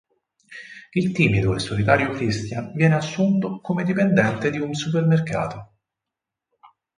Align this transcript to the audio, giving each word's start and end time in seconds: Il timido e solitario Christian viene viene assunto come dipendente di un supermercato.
Il 0.95 1.11
timido 1.11 1.53
e 1.53 1.59
solitario 1.59 2.09
Christian 2.09 2.71
viene 2.73 2.75
viene 2.75 2.95
assunto 2.95 3.59
come 3.61 3.83
dipendente 3.83 4.49
di 4.49 4.57
un 4.57 4.73
supermercato. 4.73 5.73